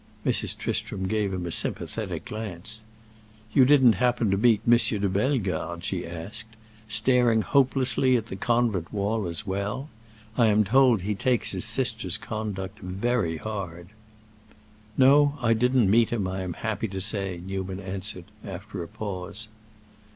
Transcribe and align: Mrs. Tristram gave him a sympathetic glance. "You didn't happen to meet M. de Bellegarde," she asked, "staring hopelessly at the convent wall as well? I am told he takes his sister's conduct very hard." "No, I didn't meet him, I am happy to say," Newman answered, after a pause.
Mrs. 0.25 0.57
Tristram 0.57 1.07
gave 1.07 1.31
him 1.31 1.45
a 1.45 1.51
sympathetic 1.51 2.25
glance. 2.25 2.81
"You 3.53 3.65
didn't 3.65 3.93
happen 4.01 4.31
to 4.31 4.35
meet 4.35 4.61
M. 4.67 4.75
de 4.77 5.07
Bellegarde," 5.07 5.83
she 5.85 6.07
asked, 6.07 6.55
"staring 6.87 7.43
hopelessly 7.43 8.17
at 8.17 8.25
the 8.25 8.35
convent 8.35 8.91
wall 8.91 9.27
as 9.27 9.45
well? 9.45 9.89
I 10.39 10.47
am 10.47 10.63
told 10.63 11.03
he 11.03 11.13
takes 11.13 11.51
his 11.51 11.65
sister's 11.65 12.17
conduct 12.17 12.79
very 12.79 13.37
hard." 13.37 13.89
"No, 14.97 15.37
I 15.39 15.53
didn't 15.53 15.87
meet 15.87 16.09
him, 16.09 16.27
I 16.27 16.41
am 16.41 16.53
happy 16.53 16.87
to 16.87 16.99
say," 16.99 17.39
Newman 17.45 17.79
answered, 17.79 18.25
after 18.43 18.81
a 18.81 18.87
pause. 18.87 19.49